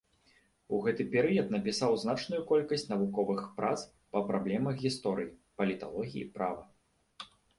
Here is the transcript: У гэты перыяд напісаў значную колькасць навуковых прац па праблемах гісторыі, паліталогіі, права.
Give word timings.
У 0.77 0.77
гэты 0.85 1.03
перыяд 1.15 1.51
напісаў 1.55 1.91
значную 2.03 2.39
колькасць 2.53 2.87
навуковых 2.93 3.41
прац 3.61 3.75
па 4.17 4.23
праблемах 4.31 4.75
гісторыі, 4.87 5.31
паліталогіі, 5.63 6.31
права. 6.39 6.63